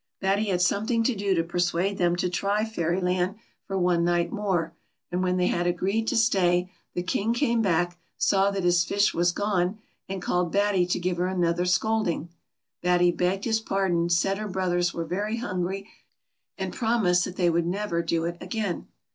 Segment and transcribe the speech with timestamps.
[0.19, 3.35] Batty had something to do to persuade them to try Fairyland
[3.67, 4.73] for one night more;
[5.11, 9.13] and when they had agreed to stay, the King came back, saw that his fish
[9.13, 9.77] was gone,
[10.09, 12.29] and called Batty to give her another scolding.
[12.81, 15.87] Batty begged his pardon, said her brothers were very hungry,
[16.57, 18.87] and promised that they would never do it again.